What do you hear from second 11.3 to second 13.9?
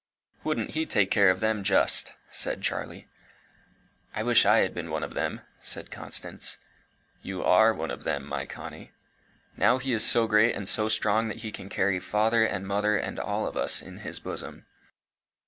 he can carry father and mother and all of us